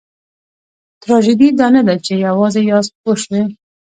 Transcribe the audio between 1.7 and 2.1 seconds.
نه ده